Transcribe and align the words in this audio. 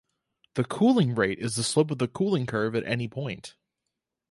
The 0.55 0.63
"cooling 0.63 1.13
rate" 1.13 1.37
is 1.37 1.55
the 1.57 1.63
slope 1.63 1.91
of 1.91 1.99
the 1.99 2.07
cooling 2.07 2.47
curve 2.47 2.75
at 2.75 2.87
any 2.87 3.07
point. 3.07 3.55